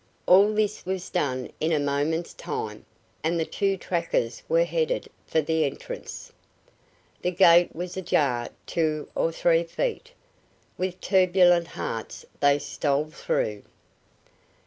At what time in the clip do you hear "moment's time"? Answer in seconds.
1.79-2.85